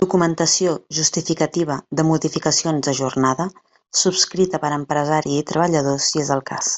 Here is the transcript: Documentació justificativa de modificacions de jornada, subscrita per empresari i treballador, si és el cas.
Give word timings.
Documentació 0.00 0.74
justificativa 0.98 1.78
de 2.00 2.04
modificacions 2.10 2.86
de 2.90 2.96
jornada, 3.00 3.48
subscrita 4.04 4.62
per 4.68 4.72
empresari 4.78 5.36
i 5.42 5.48
treballador, 5.54 6.00
si 6.12 6.24
és 6.28 6.32
el 6.38 6.48
cas. 6.54 6.72